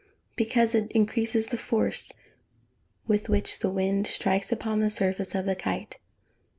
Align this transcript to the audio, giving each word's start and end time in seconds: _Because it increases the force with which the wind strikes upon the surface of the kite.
_Because 0.35 0.73
it 0.73 0.91
increases 0.93 1.45
the 1.45 1.59
force 1.59 2.11
with 3.05 3.29
which 3.29 3.59
the 3.59 3.69
wind 3.69 4.07
strikes 4.07 4.51
upon 4.51 4.79
the 4.79 4.89
surface 4.89 5.35
of 5.35 5.45
the 5.45 5.53
kite. 5.55 5.97